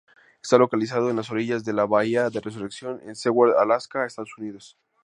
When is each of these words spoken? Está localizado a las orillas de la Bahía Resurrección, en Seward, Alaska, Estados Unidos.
Está 0.41 0.57
localizado 0.57 1.09
a 1.09 1.13
las 1.13 1.29
orillas 1.29 1.63
de 1.63 1.73
la 1.73 1.85
Bahía 1.85 2.27
Resurrección, 2.29 2.99
en 3.03 3.13
Seward, 3.15 3.55
Alaska, 3.55 4.03
Estados 4.03 4.35
Unidos. 4.35 4.75